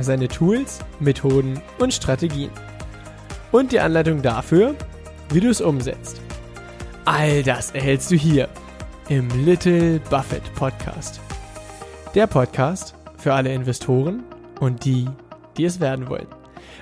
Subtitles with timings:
[0.00, 2.50] seine Tools, Methoden und Strategien.
[3.50, 4.74] Und die Anleitung dafür,
[5.30, 6.20] wie du es umsetzt.
[7.04, 8.48] All das erhältst du hier
[9.08, 11.20] im Little Buffett Podcast.
[12.14, 14.22] Der Podcast für alle Investoren
[14.60, 15.06] und die,
[15.56, 16.26] die es werden wollen.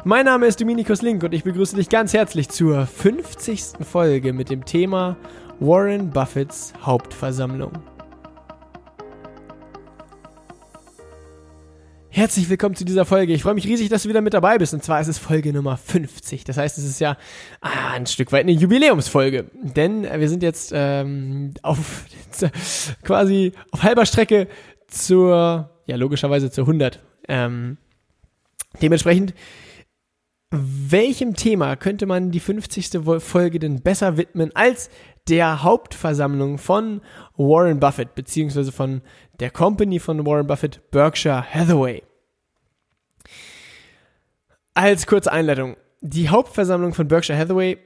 [0.04, 3.84] Mein Name ist Dominikus Link und ich begrüße dich ganz herzlich zur 50.
[3.88, 5.16] Folge mit dem Thema
[5.58, 7.72] Warren Buffetts Hauptversammlung.
[12.12, 13.32] Herzlich willkommen zu dieser Folge.
[13.32, 14.74] Ich freue mich riesig, dass du wieder mit dabei bist.
[14.74, 16.42] Und zwar ist es Folge Nummer 50.
[16.42, 17.16] Das heißt, es ist ja
[17.60, 19.44] ah, ein Stück weit eine Jubiläumsfolge.
[19.62, 22.06] Denn wir sind jetzt ähm, auf
[23.04, 24.48] quasi auf halber Strecke
[24.88, 26.98] zur, ja logischerweise zur 100.
[27.28, 27.76] Ähm,
[28.82, 29.32] dementsprechend,
[30.50, 32.90] welchem Thema könnte man die 50.
[33.18, 34.90] Folge denn besser widmen als
[35.28, 37.02] der Hauptversammlung von
[37.36, 39.00] Warren Buffett, beziehungsweise von
[39.40, 42.02] der Company von Warren Buffett, Berkshire Hathaway.
[44.74, 45.76] Als kurze Einleitung.
[46.00, 47.78] Die Hauptversammlung von Berkshire Hathaway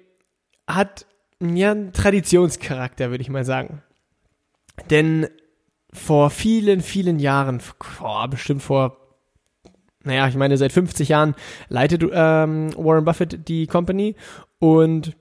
[0.66, 1.06] hat
[1.40, 3.82] ja einen Traditionscharakter, würde ich mal sagen.
[4.90, 5.28] Denn
[5.92, 7.60] vor vielen, vielen Jahren,
[8.02, 8.96] oh, bestimmt vor,
[10.02, 11.34] naja, ich meine, seit 50 Jahren
[11.68, 14.16] leitet ähm, Warren Buffett die Company
[14.58, 15.16] und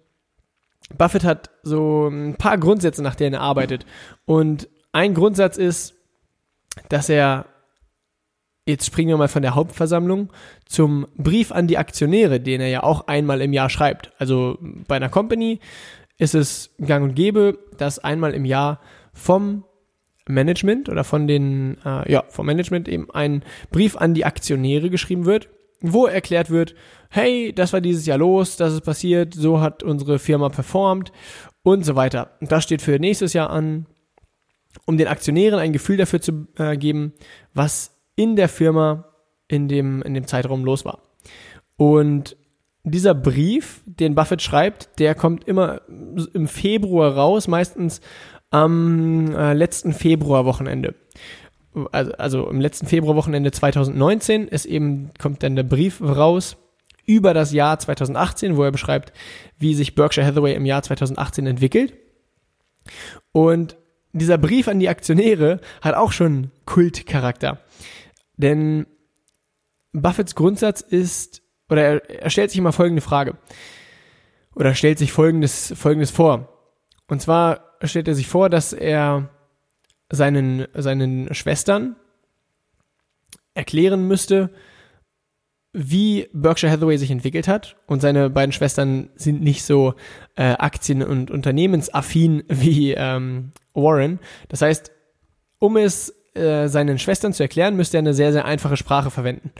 [0.97, 3.85] Buffett hat so ein paar Grundsätze, nach denen er arbeitet.
[4.25, 5.95] Und ein Grundsatz ist,
[6.89, 7.45] dass er,
[8.66, 10.31] jetzt springen wir mal von der Hauptversammlung
[10.66, 14.11] zum Brief an die Aktionäre, den er ja auch einmal im Jahr schreibt.
[14.17, 14.57] Also
[14.88, 15.59] bei einer Company
[16.17, 18.79] ist es gang und gäbe, dass einmal im Jahr
[19.13, 19.66] vom
[20.28, 25.25] Management oder von den, äh, ja, vom Management eben ein Brief an die Aktionäre geschrieben
[25.25, 25.50] wird,
[25.81, 26.75] wo erklärt wird,
[27.09, 31.11] hey, das war dieses Jahr los, das ist passiert, so hat unsere Firma performt
[31.61, 32.38] und so weiter.
[32.40, 33.85] Das steht für nächstes Jahr an,
[34.85, 37.13] um den Aktionären ein Gefühl dafür zu äh, geben,
[37.53, 39.06] was in der Firma
[39.47, 41.00] in dem, in dem Zeitraum los war.
[41.78, 42.35] Und
[42.84, 45.81] dieser Brief, den Buffett schreibt, der kommt immer
[46.34, 48.01] im Februar raus, meistens
[48.50, 50.95] am äh, letzten Februarwochenende.
[51.91, 56.57] Also, also im letzten Februarwochenende 2019 ist eben, kommt dann der Brief raus
[57.05, 59.11] über das Jahr 2018, wo er beschreibt,
[59.57, 61.94] wie sich Berkshire Hathaway im Jahr 2018 entwickelt.
[63.31, 63.78] Und
[64.13, 67.59] dieser Brief an die Aktionäre hat auch schon Kultcharakter.
[68.38, 68.85] Denn
[69.91, 73.38] Buffetts Grundsatz ist, oder er, er stellt sich immer folgende Frage.
[74.56, 76.50] Oder stellt sich folgendes, folgendes vor.
[77.07, 79.29] Und zwar stellt er sich vor, dass er
[80.12, 81.96] seinen, seinen Schwestern
[83.56, 84.52] erklären müsste,
[85.73, 87.75] wie Berkshire Hathaway sich entwickelt hat.
[87.88, 89.95] Und seine beiden Schwestern sind nicht so
[90.35, 94.19] äh, Aktien- und Unternehmensaffin wie ähm, Warren.
[94.50, 94.91] Das heißt,
[95.59, 99.51] um es äh, seinen Schwestern zu erklären, müsste er eine sehr, sehr einfache Sprache verwenden.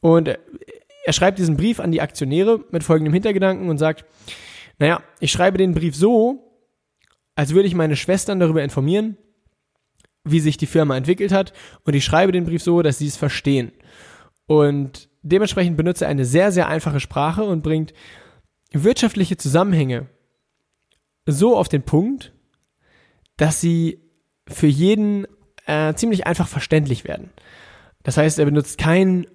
[0.00, 0.28] Und
[1.06, 4.04] er schreibt diesen Brief an die Aktionäre mit folgendem Hintergedanken und sagt,
[4.78, 6.44] naja, ich schreibe den Brief so,
[7.36, 9.16] als würde ich meine Schwestern darüber informieren,
[10.24, 11.52] wie sich die Firma entwickelt hat
[11.84, 13.72] und ich schreibe den Brief so, dass sie es verstehen.
[14.46, 17.92] Und dementsprechend benutzt er eine sehr, sehr einfache Sprache und bringt
[18.72, 20.06] wirtschaftliche Zusammenhänge
[21.26, 22.32] so auf den Punkt,
[23.36, 24.00] dass sie
[24.46, 25.26] für jeden
[25.66, 27.30] äh, ziemlich einfach verständlich werden.
[28.02, 29.26] Das heißt, er benutzt kein,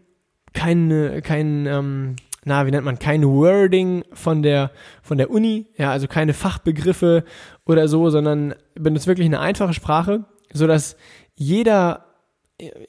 [0.54, 5.92] kein, kein, ähm, na, wie nennt man, kein Wording von der, von der Uni, ja,
[5.92, 7.24] also keine Fachbegriffe
[7.66, 10.96] oder so, sondern benutzt wirklich eine einfache Sprache, so dass
[11.36, 12.09] jeder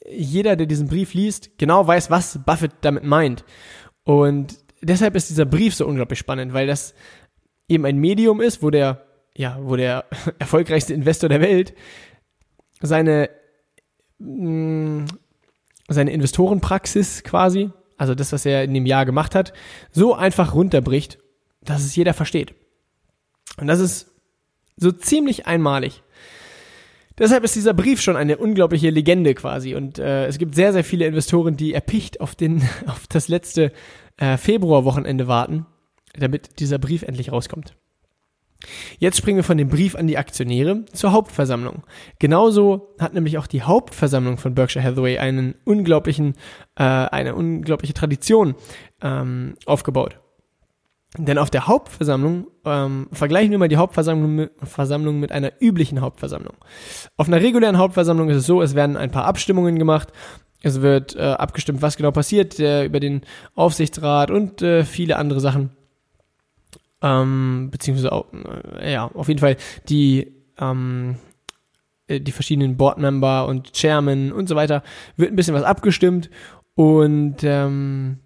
[0.09, 3.45] jeder, der diesen Brief liest, genau weiß, was Buffett damit meint.
[4.03, 6.93] Und deshalb ist dieser Brief so unglaublich spannend, weil das
[7.67, 10.05] eben ein Medium ist, wo der, ja, wo der
[10.39, 11.73] erfolgreichste Investor der Welt
[12.81, 13.29] seine,
[14.19, 15.05] mm,
[15.87, 19.53] seine Investorenpraxis quasi, also das, was er in dem Jahr gemacht hat,
[19.91, 21.19] so einfach runterbricht,
[21.61, 22.55] dass es jeder versteht.
[23.57, 24.11] Und das ist
[24.75, 26.01] so ziemlich einmalig.
[27.21, 29.75] Deshalb ist dieser Brief schon eine unglaubliche Legende quasi.
[29.75, 33.71] Und äh, es gibt sehr, sehr viele Investoren, die erpicht auf, den, auf das letzte
[34.17, 35.67] äh, Februarwochenende warten,
[36.17, 37.75] damit dieser Brief endlich rauskommt.
[38.97, 41.83] Jetzt springen wir von dem Brief an die Aktionäre zur Hauptversammlung.
[42.17, 46.33] Genauso hat nämlich auch die Hauptversammlung von Berkshire Hathaway einen unglaublichen,
[46.75, 48.55] äh, eine unglaubliche Tradition
[48.99, 50.19] ähm, aufgebaut.
[51.17, 55.99] Denn auf der Hauptversammlung, ähm, vergleichen wir mal die Hauptversammlung mit, Versammlung mit einer üblichen
[55.99, 56.55] Hauptversammlung.
[57.17, 60.13] Auf einer regulären Hauptversammlung ist es so, es werden ein paar Abstimmungen gemacht,
[60.61, 63.21] es wird äh, abgestimmt, was genau passiert, äh, über den
[63.55, 65.71] Aufsichtsrat und äh, viele andere Sachen.
[67.01, 68.27] Ähm, beziehungsweise auch,
[68.79, 69.57] äh, ja, auf jeden Fall
[69.89, 71.17] die, ähm,
[72.07, 74.81] äh, die verschiedenen Boardmember und Chairman und so weiter,
[75.17, 76.29] wird ein bisschen was abgestimmt
[76.75, 78.19] und ähm,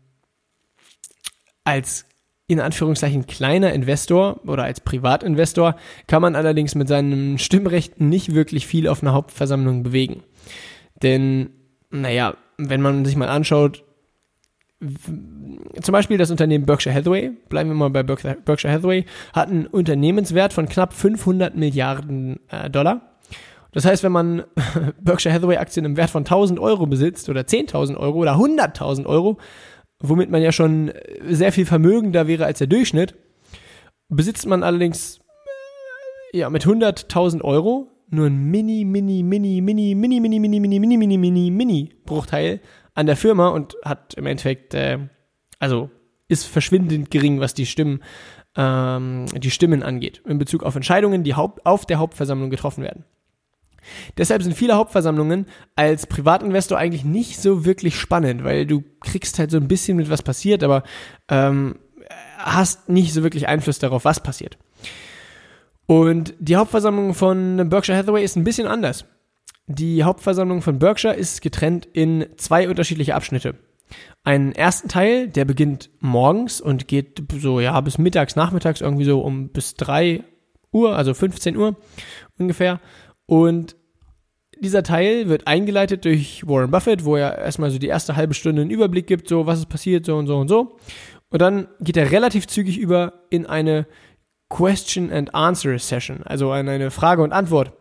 [1.63, 2.05] als
[2.47, 5.75] in Anführungszeichen kleiner Investor oder als Privatinvestor
[6.07, 10.23] kann man allerdings mit seinem Stimmrecht nicht wirklich viel auf einer Hauptversammlung bewegen.
[11.01, 11.49] Denn,
[11.89, 13.83] naja, wenn man sich mal anschaut,
[15.81, 20.53] zum Beispiel das Unternehmen Berkshire Hathaway, bleiben wir mal bei Berkshire Hathaway, hat einen Unternehmenswert
[20.53, 23.01] von knapp 500 Milliarden äh, Dollar.
[23.71, 24.43] Das heißt, wenn man
[25.01, 29.37] Berkshire Hathaway Aktien im Wert von 1000 Euro besitzt oder 10.000 Euro oder 100.000 Euro,
[29.99, 30.91] womit man ja schon
[31.27, 33.15] sehr viel vermögender wäre als der Durchschnitt.
[34.09, 35.19] Besitzt man allerdings
[36.31, 40.97] ja mit 100.000 Euro nur ein mini, mini, mini, mini, mini, mini, mini, mini, mini,
[40.97, 42.61] mini, mini, mini Bruchteil
[42.93, 44.99] an der Firma und hat im Endeffekt, äh,
[45.59, 45.89] also
[46.27, 48.03] ist verschwindend gering, was die Stimmen,
[48.55, 53.05] ähm, die Stimmen angeht, in Bezug auf Entscheidungen, die Haupt, auf der Hauptversammlung getroffen werden.
[54.17, 59.51] Deshalb sind viele Hauptversammlungen als Privatinvestor eigentlich nicht so wirklich spannend, weil du kriegst halt
[59.51, 60.83] so ein bisschen mit, was passiert, aber
[61.29, 61.75] ähm,
[62.37, 64.57] hast nicht so wirklich Einfluss darauf, was passiert.
[65.87, 69.05] Und die Hauptversammlung von Berkshire Hathaway ist ein bisschen anders.
[69.67, 73.55] Die Hauptversammlung von Berkshire ist getrennt in zwei unterschiedliche Abschnitte.
[74.23, 79.21] Einen ersten Teil, der beginnt morgens und geht so, ja, bis mittags, nachmittags irgendwie so
[79.21, 80.23] um bis drei
[80.71, 81.75] Uhr, also 15 Uhr
[82.37, 82.79] ungefähr.
[83.25, 83.75] Und
[84.59, 88.61] dieser Teil wird eingeleitet durch Warren Buffett, wo er erstmal so die erste halbe Stunde
[88.61, 90.77] einen Überblick gibt, so was ist passiert, so und so und so.
[91.29, 93.87] Und dann geht er relativ zügig über in eine
[94.49, 97.73] Question and Answer Session, also in eine Frage und Antwort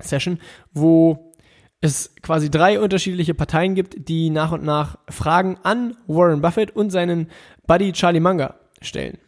[0.00, 0.38] Session,
[0.72, 1.34] wo
[1.80, 6.90] es quasi drei unterschiedliche Parteien gibt, die nach und nach Fragen an Warren Buffett und
[6.90, 7.28] seinen
[7.66, 9.18] Buddy Charlie Munger stellen.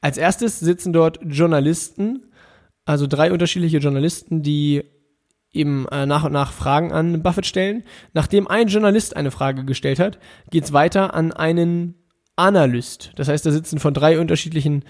[0.00, 2.31] Als erstes sitzen dort Journalisten
[2.84, 4.84] also drei unterschiedliche Journalisten, die
[5.52, 7.84] eben äh, nach und nach Fragen an Buffett stellen.
[8.14, 10.18] Nachdem ein Journalist eine Frage gestellt hat,
[10.50, 11.94] geht's weiter an einen
[12.36, 13.12] Analyst.
[13.16, 14.84] Das heißt, da sitzen von drei unterschiedlichen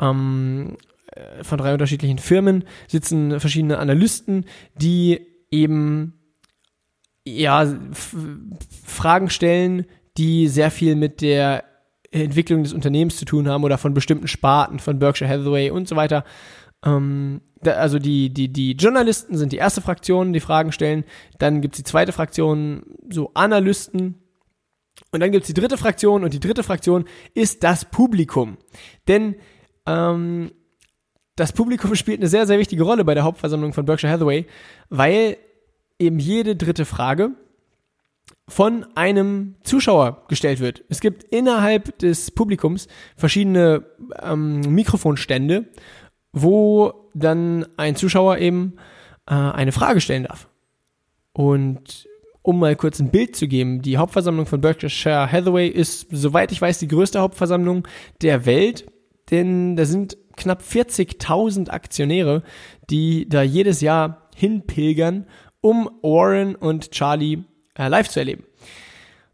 [0.00, 0.76] ähm,
[1.12, 5.20] äh, von drei unterschiedlichen Firmen sitzen verschiedene Analysten, die
[5.50, 6.14] eben
[7.24, 7.66] ja
[8.84, 11.64] Fragen stellen, die sehr viel mit der
[12.10, 15.96] Entwicklung des Unternehmens zu tun haben oder von bestimmten Sparten, von Berkshire Hathaway und so
[15.96, 16.24] weiter.
[16.84, 21.04] Ähm, da, also die, die, die Journalisten sind die erste Fraktion, die Fragen stellen.
[21.38, 24.22] Dann gibt's die zweite Fraktion, so Analysten.
[25.10, 28.56] Und dann gibt's die dritte Fraktion und die dritte Fraktion ist das Publikum.
[29.08, 29.36] Denn
[29.86, 30.52] ähm,
[31.36, 34.46] das Publikum spielt eine sehr, sehr wichtige Rolle bei der Hauptversammlung von Berkshire Hathaway,
[34.88, 35.36] weil
[35.98, 37.32] eben jede dritte Frage
[38.48, 40.84] von einem Zuschauer gestellt wird.
[40.88, 42.86] Es gibt innerhalb des Publikums
[43.16, 43.84] verschiedene
[44.22, 45.66] ähm, Mikrofonstände
[46.36, 48.74] wo dann ein Zuschauer eben
[49.26, 50.48] äh, eine Frage stellen darf.
[51.32, 52.06] Und
[52.42, 56.60] um mal kurz ein Bild zu geben, die Hauptversammlung von Berkshire Hathaway ist, soweit ich
[56.60, 57.88] weiß, die größte Hauptversammlung
[58.20, 58.86] der Welt,
[59.30, 62.42] denn da sind knapp 40.000 Aktionäre,
[62.90, 65.26] die da jedes Jahr hinpilgern,
[65.62, 67.44] um Warren und Charlie
[67.78, 68.44] äh, live zu erleben.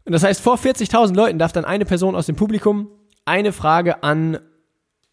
[0.05, 2.87] Und das heißt, vor 40.000 Leuten darf dann eine Person aus dem Publikum
[3.25, 4.39] eine Frage an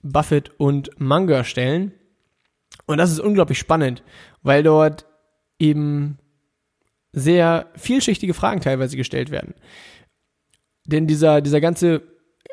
[0.03, 1.93] Buffett und Munger stellen.
[2.87, 4.03] Und das ist unglaublich spannend,
[4.43, 5.07] weil dort
[5.59, 6.19] eben
[7.13, 9.55] sehr vielschichtige Fragen teilweise gestellt werden.
[10.87, 12.03] Denn dieser, dieser ganze,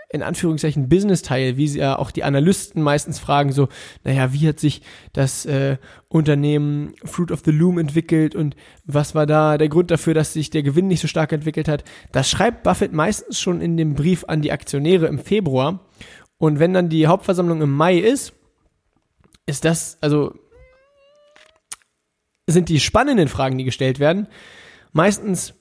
[0.09, 3.67] in Anführungszeichen, Business-Teil, wie sie ja auch die Analysten meistens fragen, so,
[4.03, 4.81] naja, wie hat sich
[5.13, 5.77] das äh,
[6.07, 10.49] Unternehmen Fruit of the Loom entwickelt und was war da der Grund dafür, dass sich
[10.49, 11.83] der Gewinn nicht so stark entwickelt hat?
[12.11, 15.86] Das schreibt Buffett meistens schon in dem Brief an die Aktionäre im Februar.
[16.37, 18.33] Und wenn dann die Hauptversammlung im Mai ist,
[19.45, 20.33] ist das, also
[22.47, 24.27] sind die spannenden Fragen, die gestellt werden,
[24.91, 25.53] meistens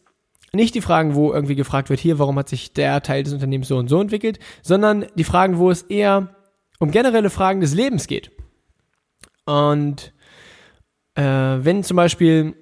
[0.52, 3.68] nicht die Fragen, wo irgendwie gefragt wird, hier, warum hat sich der Teil des Unternehmens
[3.68, 6.35] so und so entwickelt, sondern die Fragen, wo es eher
[6.78, 8.30] um generelle Fragen des Lebens geht.
[9.45, 10.12] Und
[11.14, 12.54] äh, wenn zum Beispiel,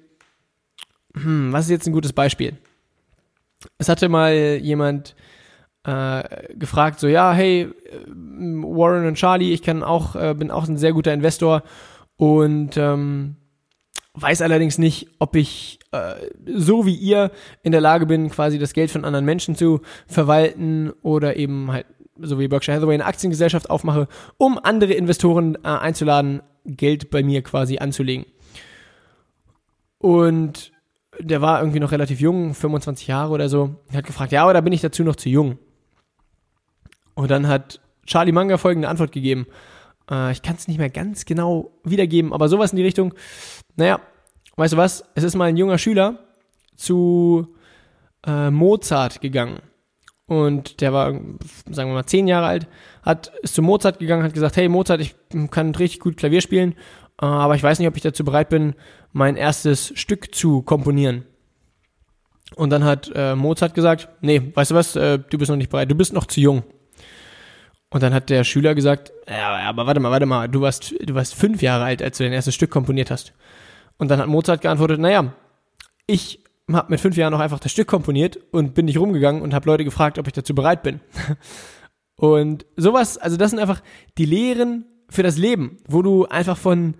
[1.15, 2.57] hm, was ist jetzt ein gutes Beispiel?
[3.77, 5.15] Es hatte mal jemand
[5.85, 7.69] äh, gefragt, so ja, hey, äh,
[8.07, 11.63] Warren und Charlie, ich kann auch, äh, bin auch ein sehr guter Investor
[12.17, 13.35] und ähm,
[14.15, 16.15] weiß allerdings nicht, ob ich äh,
[16.55, 17.31] so wie ihr
[17.63, 21.85] in der Lage bin, quasi das Geld von anderen Menschen zu verwalten oder eben halt
[22.17, 27.43] so wie Berkshire Hathaway eine Aktiengesellschaft aufmache, um andere Investoren äh, einzuladen, Geld bei mir
[27.43, 28.25] quasi anzulegen.
[29.99, 30.71] Und
[31.19, 34.73] der war irgendwie noch relativ jung, 25 Jahre oder so, hat gefragt, ja, oder bin
[34.73, 35.57] ich dazu noch zu jung?
[37.15, 39.47] Und dann hat Charlie Manga folgende Antwort gegeben.
[40.09, 43.13] Äh, ich kann es nicht mehr ganz genau wiedergeben, aber sowas in die Richtung.
[43.75, 43.99] Naja,
[44.55, 45.05] weißt du was?
[45.15, 46.19] Es ist mal ein junger Schüler
[46.75, 47.55] zu
[48.25, 49.59] äh, Mozart gegangen.
[50.27, 51.11] Und der war,
[51.69, 52.67] sagen wir mal, zehn Jahre alt,
[53.03, 55.15] hat, ist zu Mozart gegangen, hat gesagt, hey Mozart, ich
[55.51, 56.73] kann richtig gut Klavier spielen,
[57.21, 58.73] äh, aber ich weiß nicht, ob ich dazu bereit bin,
[59.11, 61.25] mein erstes Stück zu komponieren.
[62.55, 65.69] Und dann hat äh, Mozart gesagt, nee, weißt du was, äh, du bist noch nicht
[65.69, 66.63] bereit, du bist noch zu jung.
[67.95, 71.15] Und dann hat der Schüler gesagt, ja, aber warte mal, warte mal, du warst, du
[71.15, 73.31] warst fünf Jahre alt, als du dein erstes Stück komponiert hast.
[73.97, 75.33] Und dann hat Mozart geantwortet, naja,
[76.05, 79.53] ich habe mit fünf Jahren noch einfach das Stück komponiert und bin nicht rumgegangen und
[79.53, 80.99] habe Leute gefragt, ob ich dazu bereit bin.
[82.17, 83.81] Und sowas, also das sind einfach
[84.17, 86.95] die Lehren für das Leben, wo du einfach von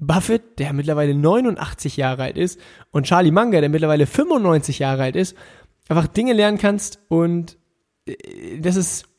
[0.00, 5.16] Buffett, der mittlerweile 89 Jahre alt ist, und Charlie Munger, der mittlerweile 95 Jahre alt
[5.16, 5.36] ist,
[5.88, 7.58] einfach Dinge lernen kannst und
[8.06, 9.11] äh, das ist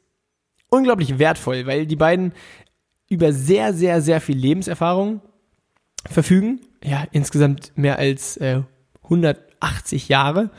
[0.73, 2.33] unglaublich wertvoll, weil die beiden
[3.07, 5.21] über sehr, sehr, sehr viel Lebenserfahrung
[6.09, 6.61] verfügen.
[6.83, 8.61] Ja, insgesamt mehr als äh,
[9.03, 10.49] 180 Jahre.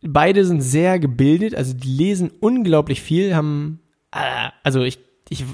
[0.00, 3.80] Beide sind sehr gebildet, also die lesen unglaublich viel, haben,
[4.12, 5.44] äh, also ich, ich,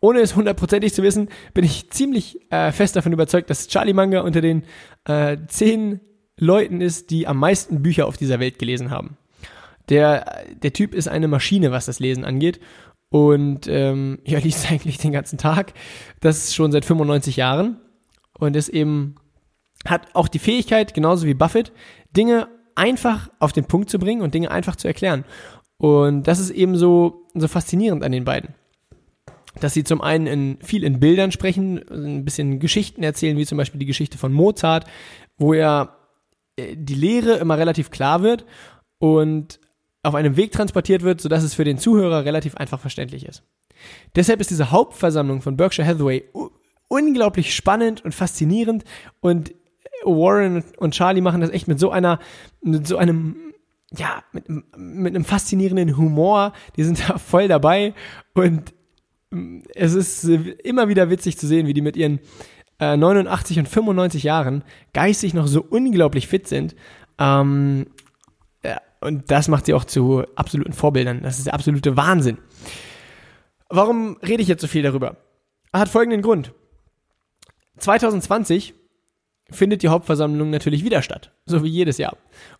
[0.00, 4.20] ohne es hundertprozentig zu wissen, bin ich ziemlich äh, fest davon überzeugt, dass Charlie Manga
[4.20, 4.64] unter den
[5.04, 6.00] äh, zehn
[6.36, 9.16] Leuten ist, die am meisten Bücher auf dieser Welt gelesen haben.
[9.88, 12.60] Der, der Typ ist eine Maschine, was das Lesen angeht.
[13.10, 15.74] Und ähm, ja, liest eigentlich den ganzen Tag.
[16.20, 17.80] Das ist schon seit 95 Jahren.
[18.38, 19.14] Und ist eben,
[19.86, 21.72] hat auch die Fähigkeit, genauso wie Buffett,
[22.16, 25.24] Dinge einfach auf den Punkt zu bringen und Dinge einfach zu erklären.
[25.76, 28.54] Und das ist eben so, so faszinierend an den beiden.
[29.60, 33.58] Dass sie zum einen in, viel in Bildern sprechen, ein bisschen Geschichten erzählen, wie zum
[33.58, 34.86] Beispiel die Geschichte von Mozart,
[35.36, 35.96] wo ja
[36.56, 38.44] äh, die Lehre immer relativ klar wird
[38.98, 39.60] und
[40.04, 43.42] auf einem Weg transportiert wird, sodass es für den Zuhörer relativ einfach verständlich ist.
[44.14, 46.24] Deshalb ist diese Hauptversammlung von Berkshire Hathaway
[46.88, 48.84] unglaublich spannend und faszinierend
[49.20, 49.54] und
[50.04, 52.18] Warren und Charlie machen das echt mit so einer,
[52.62, 53.54] mit so einem,
[53.96, 54.44] ja, mit,
[54.76, 56.52] mit einem faszinierenden Humor.
[56.76, 57.94] Die sind da voll dabei
[58.34, 58.74] und
[59.30, 62.20] mm, es ist immer wieder witzig zu sehen, wie die mit ihren
[62.78, 66.74] äh, 89 und 95 Jahren geistig noch so unglaublich fit sind.
[67.18, 67.86] Ähm,
[69.04, 71.22] und das macht sie auch zu absoluten Vorbildern.
[71.22, 72.38] Das ist der absolute Wahnsinn.
[73.68, 75.16] Warum rede ich jetzt so viel darüber?
[75.72, 76.52] Hat folgenden Grund.
[77.78, 78.74] 2020
[79.50, 82.16] findet die Hauptversammlung natürlich wieder statt, so wie jedes Jahr.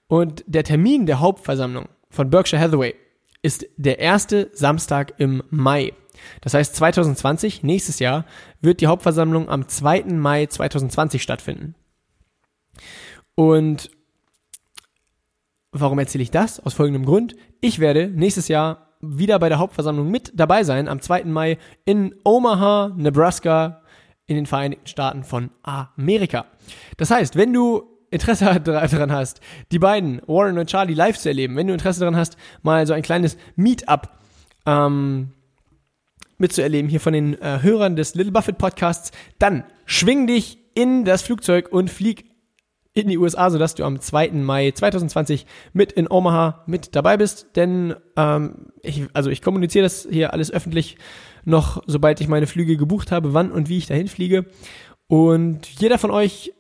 [0.06, 2.94] Und der Termin der Hauptversammlung von Berkshire Hathaway
[3.42, 5.92] ist der erste Samstag im Mai.
[6.40, 8.24] Das heißt, 2020, nächstes Jahr,
[8.60, 10.04] wird die Hauptversammlung am 2.
[10.04, 11.74] Mai 2020 stattfinden.
[13.34, 13.90] Und
[15.76, 16.60] Warum erzähle ich das?
[16.60, 17.34] Aus folgendem Grund.
[17.60, 21.24] Ich werde nächstes Jahr wieder bei der Hauptversammlung mit dabei sein, am 2.
[21.24, 23.82] Mai in Omaha, Nebraska,
[24.26, 26.46] in den Vereinigten Staaten von Amerika.
[26.96, 29.40] Das heißt, wenn du Interesse daran hast,
[29.72, 32.92] die beiden, Warren und Charlie, live zu erleben, wenn du Interesse daran hast, mal so
[32.92, 34.10] ein kleines Meetup
[34.66, 35.32] ähm,
[36.38, 41.22] mitzuerleben hier von den äh, Hörern des Little Buffett Podcasts, dann schwing dich in das
[41.22, 42.26] Flugzeug und flieg
[42.94, 44.30] in die USA, sodass du am 2.
[44.30, 47.48] Mai 2020 mit in Omaha mit dabei bist.
[47.56, 50.96] Denn ähm, ich, also ich kommuniziere das hier alles öffentlich
[51.44, 54.46] noch, sobald ich meine Flüge gebucht habe, wann und wie ich dahin fliege.
[55.08, 56.52] Und jeder von euch,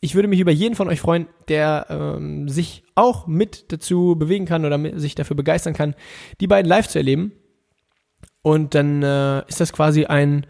[0.00, 4.46] ich würde mich über jeden von euch freuen, der ähm, sich auch mit dazu bewegen
[4.46, 5.94] kann oder mit, sich dafür begeistern kann,
[6.40, 7.32] die beiden live zu erleben.
[8.40, 10.46] Und dann äh, ist das quasi ein,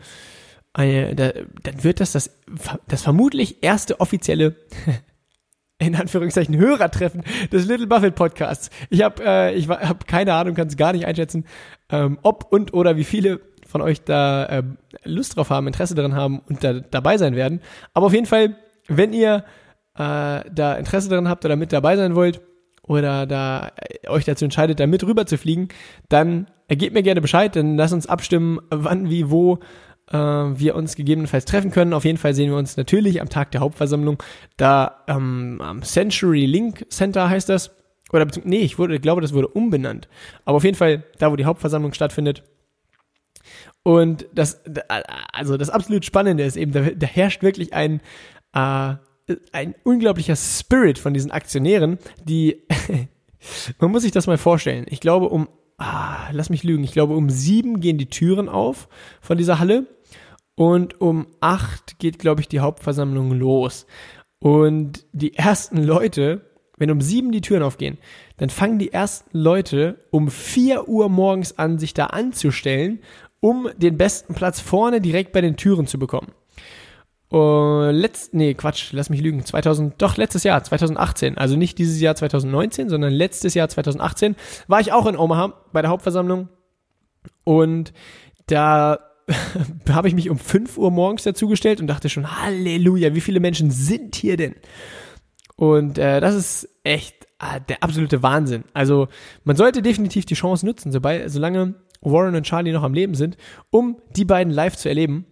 [0.72, 1.32] eine, da,
[1.64, 2.38] dann wird das, das
[2.86, 4.54] das vermutlich erste offizielle
[5.78, 8.70] in Anführungszeichen Hörertreffen des Little Buffett Podcasts.
[8.88, 11.44] Ich habe äh, ich hab keine Ahnung, kann es gar nicht einschätzen,
[11.90, 14.62] ähm, ob und oder wie viele von euch da äh,
[15.04, 17.60] Lust drauf haben, Interesse daran haben und da dabei sein werden.
[17.92, 18.56] Aber auf jeden Fall,
[18.88, 19.44] wenn ihr
[19.94, 22.40] äh, da Interesse daran habt oder mit dabei sein wollt
[22.82, 25.68] oder da äh, euch dazu entscheidet, da mit rüber zu fliegen,
[26.08, 29.58] dann gebt mir gerne Bescheid, dann lasst uns abstimmen, wann, wie, wo
[30.10, 31.92] äh, wir uns gegebenenfalls treffen können.
[31.92, 34.22] Auf jeden Fall sehen wir uns natürlich am Tag der Hauptversammlung
[34.56, 37.74] da ähm, am Century Link Center heißt das
[38.12, 40.08] Oder nee, ich, wurde, ich glaube, das wurde umbenannt.
[40.44, 42.44] Aber auf jeden Fall da, wo die Hauptversammlung stattfindet.
[43.82, 44.62] Und das,
[45.32, 48.00] also das absolut Spannende ist eben, da, da herrscht wirklich ein,
[48.52, 48.94] äh,
[49.52, 52.66] ein unglaublicher Spirit von diesen Aktionären, die,
[53.78, 54.86] man muss sich das mal vorstellen.
[54.88, 55.48] Ich glaube, um,
[55.78, 58.88] ah, lass mich lügen, ich glaube, um sieben gehen die Türen auf
[59.20, 59.86] von dieser Halle
[60.54, 63.86] und um acht geht, glaube ich, die Hauptversammlung los.
[64.38, 66.42] Und die ersten Leute,
[66.78, 67.98] wenn um sieben die Türen aufgehen,
[68.36, 73.00] dann fangen die ersten Leute um vier Uhr morgens an, sich da anzustellen,
[73.40, 76.32] um den besten Platz vorne direkt bei den Türen zu bekommen.
[77.32, 79.44] Uh, letzt, nee, Quatsch, lass mich lügen.
[79.44, 81.36] 2000, doch letztes Jahr, 2018.
[81.36, 84.36] Also nicht dieses Jahr 2019, sondern letztes Jahr 2018
[84.68, 86.48] war ich auch in Omaha bei der Hauptversammlung.
[87.42, 87.92] Und
[88.46, 89.00] da
[89.90, 93.72] habe ich mich um 5 Uhr morgens dazugestellt und dachte schon, Halleluja, wie viele Menschen
[93.72, 94.54] sind hier denn?
[95.56, 98.64] Und äh, das ist echt äh, der absolute Wahnsinn.
[98.72, 99.08] Also
[99.42, 103.36] man sollte definitiv die Chance nutzen, sobald, solange Warren und Charlie noch am Leben sind,
[103.70, 105.26] um die beiden live zu erleben.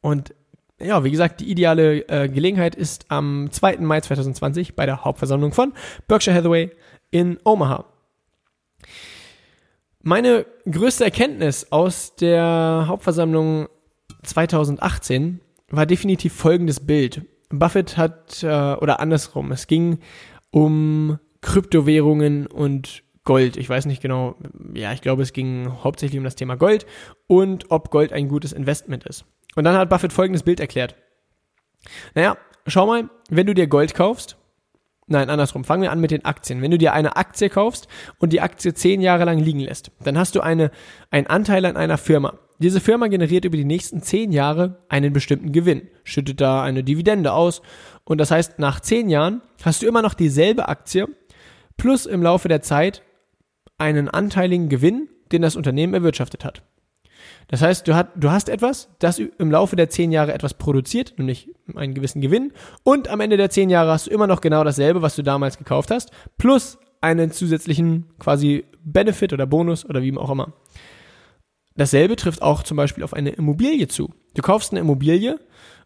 [0.00, 0.34] Und
[0.80, 3.78] ja, wie gesagt, die ideale äh, Gelegenheit ist am 2.
[3.78, 5.72] Mai 2020 bei der Hauptversammlung von
[6.06, 6.70] Berkshire Hathaway
[7.10, 7.86] in Omaha.
[10.02, 13.68] Meine größte Erkenntnis aus der Hauptversammlung
[14.22, 15.40] 2018
[15.70, 17.22] war definitiv folgendes Bild.
[17.48, 19.98] Buffett hat, äh, oder andersrum, es ging
[20.50, 23.56] um Kryptowährungen und Gold.
[23.56, 24.36] Ich weiß nicht genau,
[24.74, 26.86] ja, ich glaube, es ging hauptsächlich um das Thema Gold
[27.26, 29.24] und ob Gold ein gutes Investment ist.
[29.56, 30.94] Und dann hat Buffett folgendes Bild erklärt.
[32.14, 32.36] Naja,
[32.66, 34.36] schau mal, wenn du dir Gold kaufst,
[35.08, 35.62] Nein, andersrum.
[35.62, 36.62] Fangen wir an mit den Aktien.
[36.62, 37.86] Wenn du dir eine Aktie kaufst
[38.18, 40.72] und die Aktie zehn Jahre lang liegen lässt, dann hast du eine,
[41.12, 42.40] einen Anteil an einer Firma.
[42.58, 47.32] Diese Firma generiert über die nächsten zehn Jahre einen bestimmten Gewinn, schüttet da eine Dividende
[47.32, 47.62] aus
[48.04, 51.06] und das heißt, nach zehn Jahren hast du immer noch dieselbe Aktie
[51.76, 53.02] plus im Laufe der Zeit
[53.78, 56.62] einen anteiligen Gewinn, den das Unternehmen erwirtschaftet hat.
[57.48, 61.14] Das heißt, du, hat, du hast etwas, das im Laufe der zehn Jahre etwas produziert,
[61.16, 64.64] nämlich einen gewissen Gewinn, und am Ende der zehn Jahre hast du immer noch genau
[64.64, 70.16] dasselbe, was du damals gekauft hast, plus einen zusätzlichen quasi Benefit oder Bonus oder wie
[70.16, 70.54] auch immer.
[71.76, 74.10] Dasselbe trifft auch zum Beispiel auf eine Immobilie zu.
[74.34, 75.38] Du kaufst eine Immobilie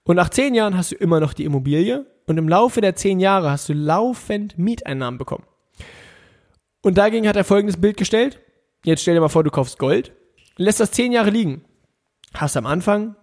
[0.04, 3.20] und nach zehn Jahren hast du immer noch die Immobilie und im Laufe der zehn
[3.20, 5.44] Jahre hast du laufend Mieteinnahmen bekommen.
[6.82, 8.40] Und dagegen hat er folgendes Bild gestellt.
[8.84, 10.12] Jetzt stell dir mal vor, du kaufst Gold
[10.60, 11.64] lässt das zehn Jahre liegen.
[12.34, 13.16] Hast am Anfang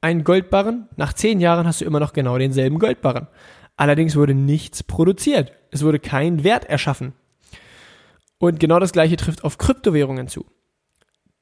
[0.00, 3.28] einen Goldbarren, nach zehn Jahren hast du immer noch genau denselben Goldbarren.
[3.76, 5.52] Allerdings wurde nichts produziert.
[5.70, 7.12] Es wurde kein Wert erschaffen.
[8.38, 10.46] Und genau das gleiche trifft auf Kryptowährungen zu.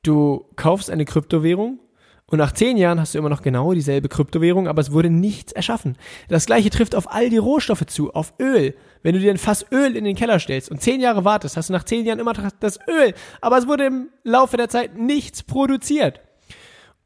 [0.02, 1.80] Du kaufst eine Kryptowährung
[2.26, 5.52] und nach zehn Jahren hast du immer noch genau dieselbe Kryptowährung, aber es wurde nichts
[5.52, 5.96] erschaffen.
[6.28, 8.74] Das gleiche trifft auf all die Rohstoffe zu, auf Öl.
[9.02, 11.68] Wenn du dir ein Fass Öl in den Keller stellst und zehn Jahre wartest, hast
[11.68, 15.42] du nach zehn Jahren immer das Öl, aber es wurde im Laufe der Zeit nichts
[15.42, 16.20] produziert.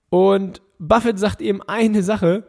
[0.08, 2.44] Und Buffett sagt eben eine Sache,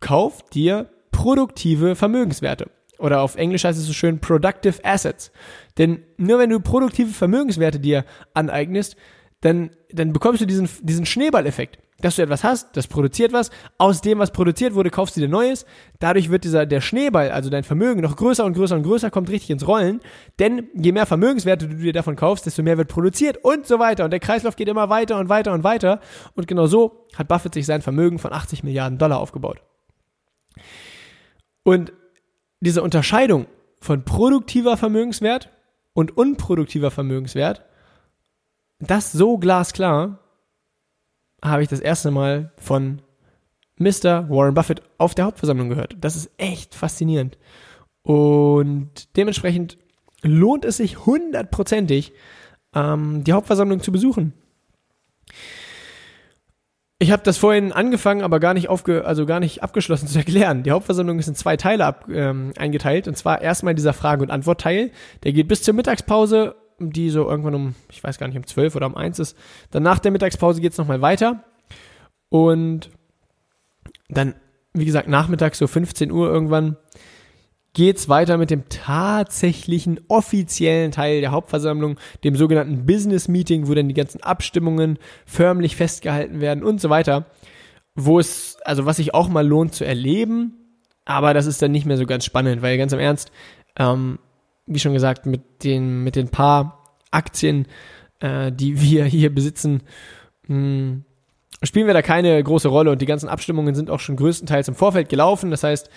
[0.00, 2.70] kauf dir produktive Vermögenswerte.
[2.98, 5.30] Oder auf Englisch heißt es so schön Productive Assets.
[5.78, 8.96] Denn nur wenn du produktive Vermögenswerte dir aneignest,
[9.42, 14.02] dann, dann bekommst du diesen, diesen Schneeballeffekt dass du etwas hast, das produziert was, aus
[14.02, 15.64] dem, was produziert wurde, kaufst du dir Neues,
[15.98, 19.30] dadurch wird dieser, der Schneeball, also dein Vermögen, noch größer und größer und größer, kommt
[19.30, 20.00] richtig ins Rollen,
[20.38, 24.04] denn je mehr Vermögenswerte du dir davon kaufst, desto mehr wird produziert und so weiter.
[24.04, 26.00] Und der Kreislauf geht immer weiter und weiter und weiter.
[26.34, 29.62] Und genau so hat Buffett sich sein Vermögen von 80 Milliarden Dollar aufgebaut.
[31.62, 31.92] Und
[32.60, 33.46] diese Unterscheidung
[33.80, 35.50] von produktiver Vermögenswert
[35.94, 37.64] und unproduktiver Vermögenswert,
[38.78, 40.18] das so glasklar,
[41.46, 43.02] habe ich das erste Mal von
[43.78, 44.28] Mr.
[44.30, 45.96] Warren Buffett auf der Hauptversammlung gehört.
[46.00, 47.38] Das ist echt faszinierend.
[48.02, 49.78] Und dementsprechend
[50.22, 52.12] lohnt es sich hundertprozentig,
[52.74, 54.32] ähm, die Hauptversammlung zu besuchen.
[56.98, 60.62] Ich habe das vorhin angefangen, aber gar nicht aufge also gar nicht abgeschlossen zu erklären.
[60.62, 63.08] Die Hauptversammlung ist in zwei Teile ab, ähm, eingeteilt.
[63.08, 64.90] Und zwar erstmal dieser Frage- und Antwortteil.
[65.22, 68.76] Der geht bis zur Mittagspause die so irgendwann um, ich weiß gar nicht, um 12
[68.76, 69.36] oder um 1 ist.
[69.70, 71.44] Dann nach der Mittagspause geht es nochmal weiter.
[72.28, 72.90] Und
[74.08, 74.34] dann,
[74.72, 76.76] wie gesagt, nachmittags so 15 Uhr irgendwann
[77.72, 83.88] geht's weiter mit dem tatsächlichen offiziellen Teil der Hauptversammlung, dem sogenannten Business Meeting, wo dann
[83.88, 87.26] die ganzen Abstimmungen förmlich festgehalten werden und so weiter.
[87.94, 90.54] Wo es, also was sich auch mal lohnt zu erleben,
[91.04, 93.30] aber das ist dann nicht mehr so ganz spannend, weil ganz im Ernst,
[93.78, 94.18] ähm,
[94.66, 97.66] wie schon gesagt, mit den, mit den paar Aktien,
[98.20, 99.82] äh, die wir hier besitzen,
[100.48, 101.04] mh, hm,
[101.62, 104.74] spielen wir da keine große Rolle und die ganzen Abstimmungen sind auch schon größtenteils im
[104.74, 105.50] Vorfeld gelaufen.
[105.50, 105.88] Das heißt,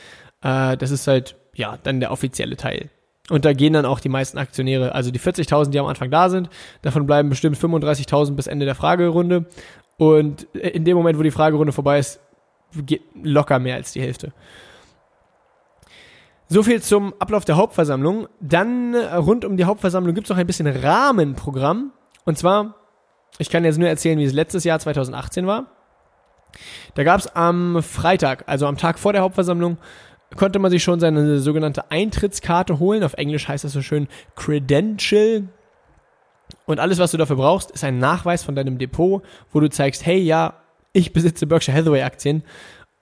[0.42, 2.90] äh, das ist halt, ja, dann der offizielle Teil.
[3.30, 6.30] Und da gehen dann auch die meisten Aktionäre, also die 40.000, die am Anfang da
[6.30, 6.50] sind,
[6.82, 9.46] davon bleiben bestimmt 35.000 bis Ende der Fragerunde.
[9.98, 12.20] Und in dem Moment, wo die Fragerunde vorbei ist,
[12.86, 14.34] geht locker mehr als die Hälfte.
[16.52, 18.28] So viel zum Ablauf der Hauptversammlung.
[18.40, 21.92] Dann äh, rund um die Hauptversammlung gibt es noch ein bisschen Rahmenprogramm.
[22.26, 22.76] Und zwar,
[23.38, 25.68] ich kann jetzt nur erzählen, wie es letztes Jahr 2018 war.
[26.96, 29.78] Da gab es am Freitag, also am Tag vor der Hauptversammlung,
[30.36, 33.04] konnte man sich schon seine sogenannte Eintrittskarte holen.
[33.04, 35.50] Auf Englisch heißt das so schön Credential.
[36.66, 40.04] Und alles, was du dafür brauchst, ist ein Nachweis von deinem Depot, wo du zeigst,
[40.04, 40.56] hey, ja,
[40.94, 42.42] ich besitze Berkshire Hathaway Aktien.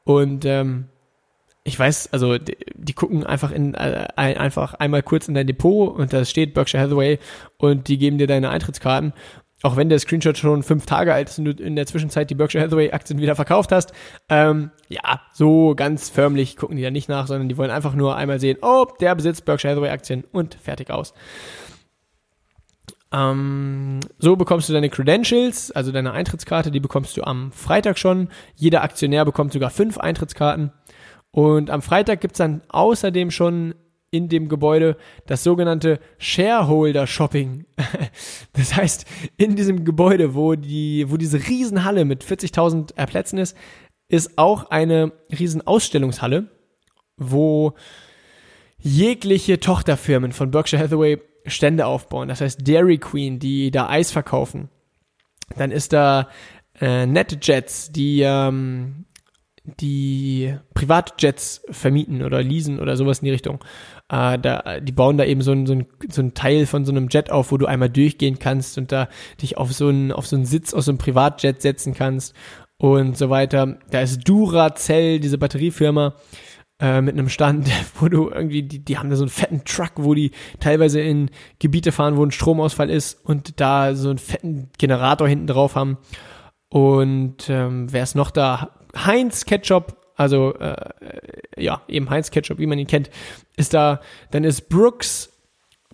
[0.03, 0.89] Und ähm,
[1.67, 5.93] ich weiß, also die, die gucken einfach in äh, einfach einmal kurz in dein Depot
[5.95, 7.19] und da steht Berkshire Hathaway
[7.58, 9.13] und die geben dir deine Eintrittskarten
[9.63, 12.36] auch wenn der Screenshot schon fünf Tage alt ist und du in der Zwischenzeit die
[12.36, 13.91] Berkshire Hathaway Aktien wieder verkauft hast,
[14.30, 18.15] ähm, ja, so ganz förmlich gucken die da nicht nach, sondern die wollen einfach nur
[18.15, 21.13] einmal sehen, oh, der besitzt Berkshire Hathaway Aktien und fertig aus.
[23.12, 28.30] Ähm, so bekommst du deine Credentials, also deine Eintrittskarte, die bekommst du am Freitag schon.
[28.56, 30.71] Jeder Aktionär bekommt sogar fünf Eintrittskarten.
[31.32, 33.76] Und am Freitag gibt's dann außerdem schon
[34.10, 37.66] in dem Gebäude das sogenannte Shareholder Shopping.
[38.54, 39.06] Das heißt,
[39.38, 43.56] in diesem Gebäude, wo die, wo diese Riesenhalle mit 40.000 Plätzen ist,
[44.10, 46.48] ist auch eine riesen Ausstellungshalle,
[47.18, 47.74] wo
[48.80, 52.28] jegliche Tochterfirmen von Berkshire Hathaway Stände aufbauen.
[52.28, 54.70] Das heißt Dairy Queen, die da Eis verkaufen.
[55.56, 56.30] Dann ist da
[56.80, 59.06] äh, NetJets, die ähm,
[59.80, 63.63] die Privatjets vermieten oder leasen oder sowas in die Richtung.
[64.10, 66.91] Äh, da, die bauen da eben so ein, so, ein, so ein Teil von so
[66.91, 69.10] einem Jet auf, wo du einmal durchgehen kannst und da
[69.41, 72.34] dich auf so einen, auf so einen Sitz aus so einem Privatjet setzen kannst
[72.77, 73.77] und so weiter.
[73.91, 76.15] Da ist Duracell, diese Batteriefirma,
[76.80, 79.93] äh, mit einem Stand, wo du irgendwie, die, die haben da so einen fetten Truck,
[79.95, 84.69] wo die teilweise in Gebiete fahren, wo ein Stromausfall ist und da so einen fetten
[84.77, 85.97] Generator hinten drauf haben.
[86.69, 88.77] Und ähm, wer ist noch da?
[88.95, 90.91] Heinz Ketchup, also äh,
[91.58, 93.10] ja, eben Heinz Ketchup, wie man ihn kennt,
[93.56, 94.02] ist da.
[94.32, 95.32] Dann ist Brooks,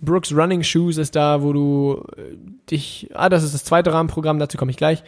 [0.00, 2.36] Brooks Running Shoes ist da, wo du äh,
[2.70, 5.02] dich, ah, das ist das zweite Rahmenprogramm, dazu komme ich gleich.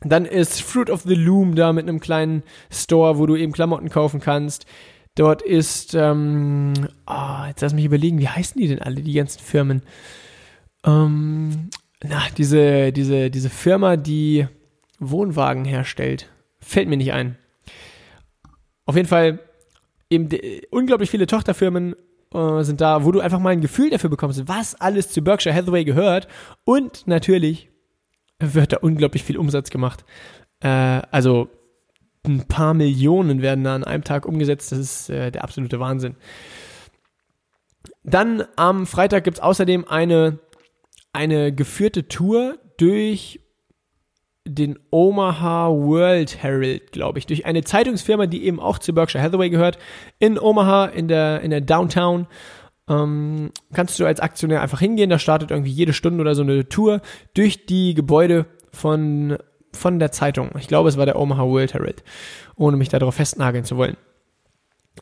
[0.00, 3.88] Dann ist Fruit of the Loom da mit einem kleinen Store, wo du eben Klamotten
[3.88, 4.66] kaufen kannst.
[5.14, 6.74] Dort ist, ähm,
[7.06, 9.82] oh, jetzt lass mich überlegen, wie heißen die denn alle, die ganzen Firmen?
[10.84, 11.70] Ähm,
[12.04, 14.46] na, diese, diese, diese Firma, die
[14.98, 16.28] Wohnwagen herstellt.
[16.66, 17.38] Fällt mir nicht ein.
[18.86, 19.38] Auf jeden Fall,
[20.10, 20.28] eben
[20.70, 21.94] unglaublich viele Tochterfirmen
[22.34, 25.54] äh, sind da, wo du einfach mal ein Gefühl dafür bekommst, was alles zu Berkshire
[25.54, 26.26] Hathaway gehört.
[26.64, 27.70] Und natürlich
[28.40, 30.04] wird da unglaublich viel Umsatz gemacht.
[30.58, 30.68] Äh,
[31.12, 31.48] also
[32.24, 34.72] ein paar Millionen werden da an einem Tag umgesetzt.
[34.72, 36.16] Das ist äh, der absolute Wahnsinn.
[38.02, 40.40] Dann am Freitag gibt es außerdem eine,
[41.12, 43.40] eine geführte Tour durch
[44.46, 49.50] den Omaha World Herald, glaube ich, durch eine Zeitungsfirma, die eben auch zu Berkshire Hathaway
[49.50, 49.78] gehört,
[50.18, 52.26] in Omaha, in der, in der Downtown.
[52.88, 56.68] Ähm, kannst du als Aktionär einfach hingehen, da startet irgendwie jede Stunde oder so eine
[56.68, 57.00] Tour
[57.34, 59.38] durch die Gebäude von,
[59.72, 60.50] von der Zeitung.
[60.58, 62.04] Ich glaube, es war der Omaha World Herald,
[62.54, 63.96] ohne mich darauf festnageln zu wollen.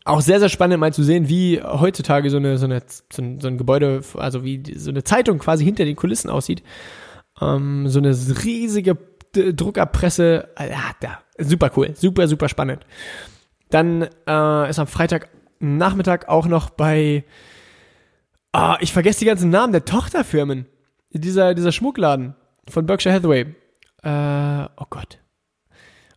[0.05, 3.41] Auch sehr, sehr spannend mal zu sehen, wie heutzutage so eine, so eine, so ein,
[3.41, 6.63] so ein Gebäude, also wie so eine Zeitung quasi hinter den Kulissen aussieht.
[7.41, 8.11] Ähm, so eine
[8.45, 8.97] riesige
[9.35, 12.85] Druckerpresse, äh, ja, super cool, super, super spannend.
[13.71, 17.25] Dann äh, ist am Freitag Nachmittag auch noch bei,
[18.53, 20.67] ah, ich vergesse die ganzen Namen der Tochterfirmen.
[21.11, 22.35] Dieser, dieser Schmuckladen
[22.69, 23.47] von Berkshire Hathaway.
[24.03, 25.19] Äh, oh Gott.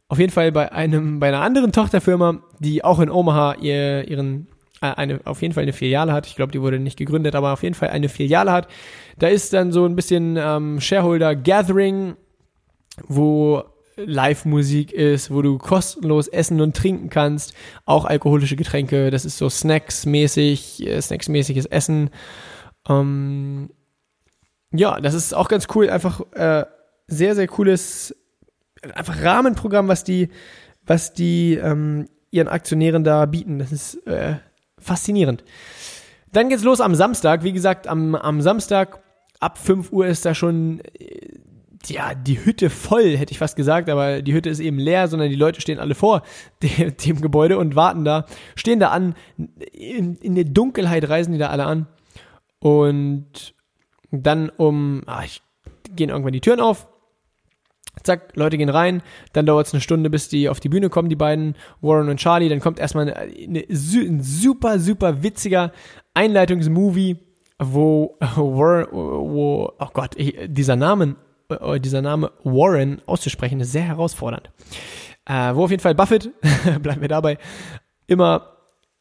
[0.10, 4.48] Auf jeden Fall bei einem, bei einer anderen Tochterfirma, die auch in Omaha ihr, ihren,
[4.82, 6.28] äh, eine, auf jeden Fall eine Filiale hat.
[6.28, 8.68] Ich glaube, die wurde nicht gegründet, aber auf jeden Fall eine Filiale hat.
[9.20, 12.16] Da ist dann so ein bisschen ähm, Shareholder Gathering
[13.08, 13.64] wo
[13.98, 17.54] Live-Musik ist, wo du kostenlos essen und trinken kannst,
[17.86, 22.12] auch alkoholische Getränke, das ist so Snacks-mäßig, äh, Snacks-mäßiges Essen.
[22.88, 23.70] Ähm,
[24.72, 26.66] ja, das ist auch ganz cool, einfach äh,
[27.08, 28.16] sehr, sehr cooles,
[28.94, 30.30] einfach Rahmenprogramm, was die,
[30.86, 33.60] was die ähm, ihren Aktionären da bieten.
[33.60, 34.36] Das ist äh,
[34.78, 35.44] faszinierend.
[36.32, 37.44] Dann geht's los am Samstag.
[37.44, 39.02] Wie gesagt, am, am Samstag
[39.40, 41.37] ab 5 Uhr ist da schon äh,
[41.86, 45.30] ja, die Hütte voll, hätte ich fast gesagt, aber die Hütte ist eben leer, sondern
[45.30, 46.24] die Leute stehen alle vor
[46.64, 49.16] dem, dem Gebäude und warten da, stehen da an,
[49.72, 51.88] in, in der Dunkelheit reisen die da alle an.
[52.60, 53.54] Und
[54.12, 55.42] dann um, ah, ich,
[55.96, 56.88] gehen irgendwann die Türen auf.
[58.04, 59.02] Zack, Leute gehen rein,
[59.34, 62.18] dann dauert es eine Stunde, bis die auf die Bühne kommen, die beiden, Warren und
[62.18, 62.50] Charlie.
[62.50, 65.72] Dann kommt erstmal eine, eine, ein super, super witziger
[66.14, 67.18] Einleitungsmovie,
[67.60, 71.16] wo Warren, wo, oh Gott, dieser Name,
[71.50, 74.50] äh, dieser Name Warren auszusprechen, ist sehr herausfordernd.
[75.26, 76.30] Äh, wo auf jeden Fall Buffett,
[76.82, 77.38] bleiben wir dabei,
[78.08, 78.54] immer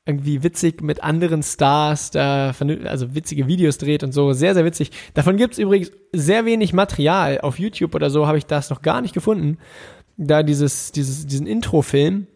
[0.06, 2.54] irgendwie witzig mit anderen Stars, da
[2.84, 4.92] also witzige Videos dreht und so, sehr, sehr witzig.
[5.14, 7.40] Davon gibt's übrigens sehr wenig Material.
[7.40, 9.58] Auf YouTube oder so habe ich das noch gar nicht gefunden.
[10.16, 12.28] Da dieses, dieses, diesen Intro-Film,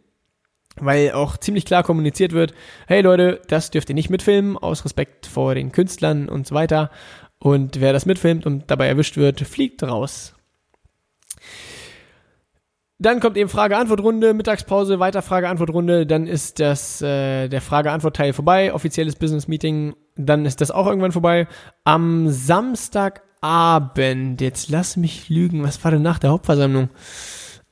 [0.77, 2.55] weil auch ziemlich klar kommuniziert wird,
[2.89, 6.91] hey Leute, das dürft ihr nicht mitfilmen, aus Respekt vor den Künstlern und so weiter.
[7.43, 10.35] Und wer das mitfilmt und dabei erwischt wird, fliegt raus.
[12.99, 19.17] Dann kommt eben Frage-Antwort-Runde, Mittagspause, weiter Frage-Antwort-Runde, dann ist das äh, der Frage-Antwort-Teil vorbei, offizielles
[19.17, 21.49] Business-Meeting, dann ist das auch irgendwann vorbei.
[21.85, 26.91] Am Samstagabend, jetzt lass mich lügen, was war denn nach der Hauptversammlung?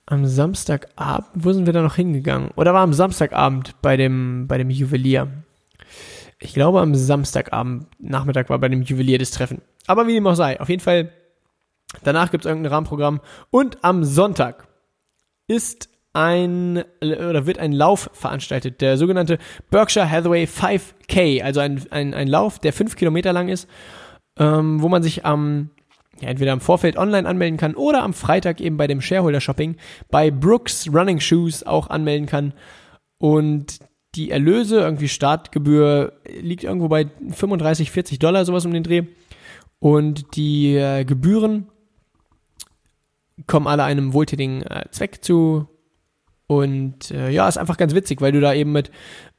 [0.07, 2.53] Am Samstagabend, wo sind wir da noch hingegangen?
[2.57, 5.29] Oder war am Samstagabend bei dem, bei dem Juwelier?
[6.41, 9.63] Ich glaube, am Samstagabend, Nachmittag war bei dem Juwelier das Treffen.
[9.87, 11.13] Aber wie dem auch sei, auf jeden Fall,
[12.05, 13.21] danach gibt's irgendein Rahmenprogramm.
[13.51, 14.69] Und am Sonntag,
[15.49, 19.39] ist ein oder wird ein Lauf veranstaltet, der sogenannte
[19.71, 23.69] Berkshire Hathaway 5K, also ein, ein, ein Lauf, der fünf Kilometer lang ist,
[24.39, 25.71] ähm, wo man sich am
[26.21, 29.77] ja, entweder im Vorfeld online anmelden kann oder am Freitag eben bei dem Shareholder Shopping
[30.11, 32.53] bei Brooks Running Shoes auch anmelden kann.
[33.19, 33.79] Und
[34.15, 39.03] die Erlöse, irgendwie Startgebühr, liegt irgendwo bei 35, 40 Dollar, sowas um den Dreh.
[39.81, 41.69] Und die äh, Gebühren
[43.47, 45.69] kommen alle einem wohltätigen äh, Zweck zu.
[46.47, 48.91] Und äh, ja, ist einfach ganz witzig, weil du da eben mit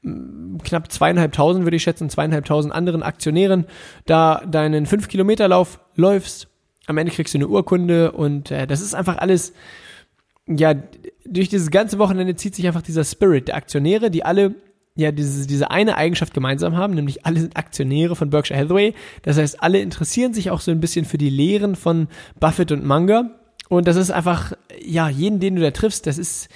[0.04, 3.66] mm, knapp zweieinhalbtausend, würde ich schätzen, zweieinhalbtausend anderen Aktionären
[4.06, 6.48] da deinen 5-Kilometer-Lauf läufst.
[6.86, 9.54] Am Ende kriegst du eine Urkunde und äh, das ist einfach alles,
[10.50, 10.74] ja,
[11.26, 14.56] durch dieses ganze Wochenende zieht sich einfach dieser Spirit der Aktionäre, die alle
[14.96, 18.94] ja diese, diese eine Eigenschaft gemeinsam haben, nämlich alle sind Aktionäre von Berkshire Hathaway.
[19.22, 22.08] Das heißt, alle interessieren sich auch so ein bisschen für die Lehren von
[22.40, 26.50] Buffett und Munger und das ist einfach, ja, jeden, den du da triffst, das ist,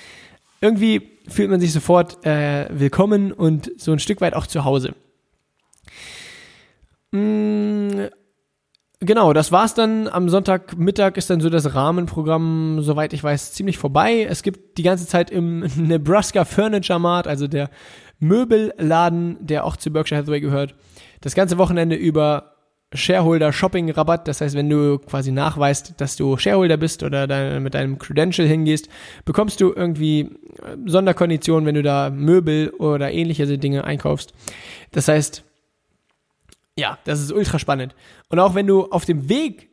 [0.61, 4.95] irgendwie fühlt man sich sofort äh, willkommen und so ein Stück weit auch zu Hause.
[7.11, 8.07] Mm,
[9.05, 10.07] genau, das war's dann.
[10.07, 14.25] Am Sonntagmittag ist dann so das Rahmenprogramm, soweit ich weiß, ziemlich vorbei.
[14.29, 17.69] Es gibt die ganze Zeit im Nebraska Furniture Mart, also der
[18.19, 20.75] Möbelladen, der auch zu Berkshire Hathaway gehört,
[21.21, 22.53] das ganze Wochenende über
[22.93, 24.27] Shareholder-Shopping-Rabatt.
[24.27, 28.47] Das heißt, wenn du quasi nachweist, dass du Shareholder bist oder dein, mit deinem Credential
[28.47, 28.87] hingehst,
[29.25, 34.33] bekommst du irgendwie äh, Sonderkonditionen, wenn du da Möbel oder ähnliche Dinge einkaufst.
[34.91, 35.43] Das heißt,
[36.77, 37.95] ja, das ist ultra spannend.
[38.29, 39.69] Und auch wenn du auf dem Weg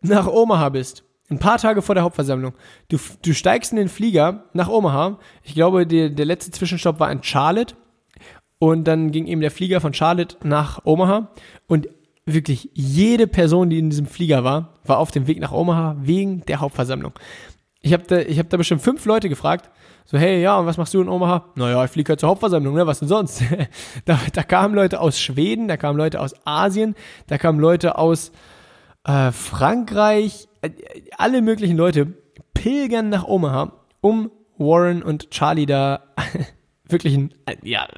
[0.00, 2.54] nach Omaha bist, ein paar Tage vor der Hauptversammlung,
[2.88, 5.18] du, du steigst in den Flieger nach Omaha.
[5.42, 7.74] Ich glaube, der, der letzte Zwischenstopp war in Charlotte.
[8.58, 11.30] Und dann ging eben der Flieger von Charlotte nach Omaha.
[11.66, 11.88] Und
[12.26, 16.44] wirklich jede Person, die in diesem Flieger war, war auf dem Weg nach Omaha wegen
[16.46, 17.12] der Hauptversammlung.
[17.80, 19.70] Ich habe da, ich hab da bestimmt fünf Leute gefragt,
[20.04, 21.46] so, hey, ja, und was machst du in Omaha?
[21.54, 23.42] Naja, ich fliege halt zur Hauptversammlung, ne, was denn sonst?
[24.04, 26.94] da, da kamen Leute aus Schweden, da kamen Leute aus Asien,
[27.26, 28.32] da kamen Leute aus
[29.04, 30.70] äh, Frankreich, äh,
[31.16, 32.12] alle möglichen Leute
[32.52, 36.04] pilgern nach Omaha, um Warren und Charlie da
[36.84, 37.88] wirklich ein, ja,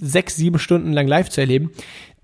[0.00, 1.70] sechs, sieben Stunden lang live zu erleben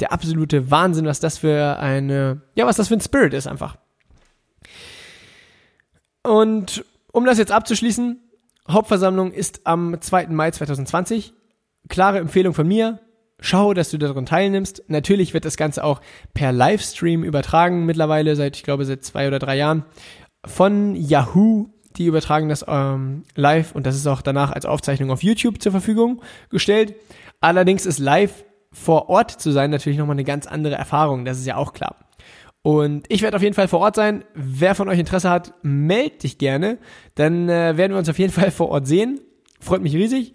[0.00, 3.76] der absolute Wahnsinn, was das für eine, ja, was das für ein Spirit ist einfach.
[6.22, 8.18] Und um das jetzt abzuschließen,
[8.72, 10.28] Hauptversammlung ist am 2.
[10.28, 11.32] Mai 2020.
[11.88, 13.00] Klare Empfehlung von mir.
[13.40, 14.84] Schau, dass du daran teilnimmst.
[14.88, 16.00] Natürlich wird das Ganze auch
[16.34, 19.84] per Livestream übertragen, mittlerweile seit, ich glaube, seit zwei oder drei Jahren.
[20.44, 25.22] Von Yahoo, die übertragen das ähm, live und das ist auch danach als Aufzeichnung auf
[25.22, 26.94] YouTube zur Verfügung gestellt.
[27.40, 31.46] Allerdings ist live vor Ort zu sein natürlich nochmal eine ganz andere Erfahrung, das ist
[31.46, 31.96] ja auch klar.
[32.62, 34.24] Und ich werde auf jeden Fall vor Ort sein.
[34.34, 36.78] Wer von euch Interesse hat, meld dich gerne.
[37.14, 39.20] Dann äh, werden wir uns auf jeden Fall vor Ort sehen.
[39.60, 40.34] Freut mich riesig.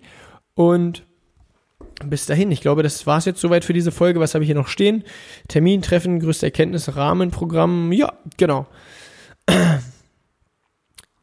[0.55, 1.03] Und
[2.03, 4.19] bis dahin, ich glaube, das war's jetzt soweit für diese Folge.
[4.19, 5.03] Was habe ich hier noch stehen?
[5.47, 7.91] Termin, Treffen, größte Erkenntnis, Rahmenprogramm.
[7.91, 8.65] Ja, genau.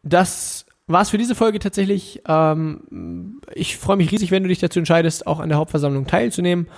[0.04, 2.22] Das war's für diese Folge tatsächlich.
[2.26, 6.68] Ähm, ich freue mich riesig, wenn du dich dazu entscheidest, auch an der Hauptversammlung teilzunehmen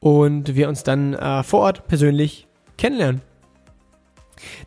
[0.00, 3.20] und wir uns dann äh, vor Ort persönlich kennenlernen.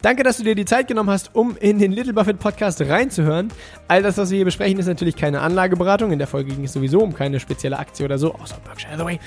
[0.02, 3.50] Danke, dass du dir die Zeit genommen hast, um in den Little Buffett Podcast reinzuhören.
[3.88, 6.12] All das, was wir hier besprechen, ist natürlich keine Anlageberatung.
[6.12, 9.20] In der Folge ging es sowieso um keine spezielle Aktie oder so, außer Berkshire Hathaway.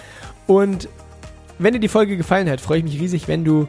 [0.47, 0.89] Und
[1.59, 3.69] wenn dir die Folge gefallen hat, freue ich mich riesig, wenn du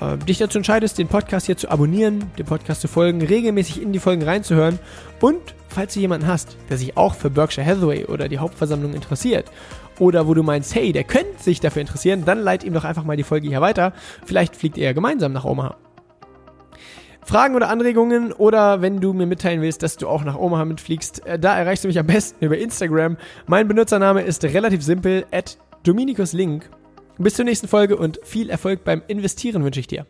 [0.00, 3.92] äh, dich dazu entscheidest, den Podcast hier zu abonnieren, dem Podcast zu folgen, regelmäßig in
[3.92, 4.78] die Folgen reinzuhören
[5.20, 9.50] und falls du jemanden hast, der sich auch für Berkshire Hathaway oder die Hauptversammlung interessiert
[9.98, 13.04] oder wo du meinst, hey, der könnte sich dafür interessieren, dann leit ihm doch einfach
[13.04, 13.92] mal die Folge hier weiter.
[14.24, 15.76] Vielleicht fliegt ihr ja gemeinsam nach Omaha.
[17.24, 21.24] Fragen oder Anregungen oder wenn du mir mitteilen willst, dass du auch nach Omaha mitfliegst,
[21.24, 23.16] äh, da erreichst du mich am besten über Instagram.
[23.46, 26.68] Mein Benutzername ist relativ simpel, at Dominikus Link.
[27.18, 30.06] Bis zur nächsten Folge und viel Erfolg beim Investieren wünsche ich dir.